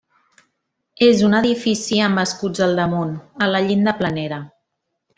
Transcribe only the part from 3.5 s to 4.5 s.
la llinda planera.